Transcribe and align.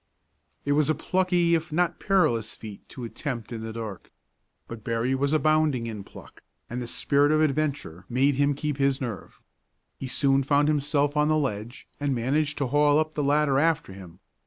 It 0.65 0.71
was 0.71 0.89
a 0.89 0.95
plucky 0.95 1.53
if 1.53 1.71
not 1.71 1.99
perilous 1.99 2.55
feat 2.55 2.89
to 2.89 3.03
attempt 3.03 3.51
in 3.51 3.61
the 3.61 3.71
dark. 3.71 4.11
But 4.67 4.83
Berry 4.83 5.13
was 5.13 5.31
abounding 5.31 5.85
in 5.85 6.03
pluck, 6.03 6.41
and 6.71 6.81
the 6.81 6.87
spirit 6.87 7.31
of 7.31 7.37
the 7.37 7.45
adventure 7.45 8.05
made 8.09 8.33
him 8.33 8.55
keep 8.55 8.77
his 8.77 8.99
nerve. 8.99 9.39
He 9.99 10.07
soon 10.07 10.41
found 10.41 10.69
himself 10.69 11.15
on 11.15 11.27
the 11.27 11.37
ledge, 11.37 11.87
and 11.99 12.15
managed 12.15 12.57
to 12.57 12.65
haul 12.65 12.97
up 12.97 13.13
the 13.13 13.21
ladder 13.23 13.59
after 13.59 13.93
him. 13.93 14.17